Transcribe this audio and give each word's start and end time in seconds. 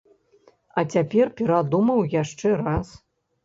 А 0.79 0.83
цяпер 0.93 1.31
перадумаў 1.43 2.03
яшчэ 2.21 2.59
раз. 2.67 2.87